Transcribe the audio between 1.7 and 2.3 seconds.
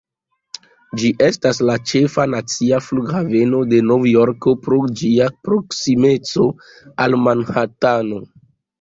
ĉefa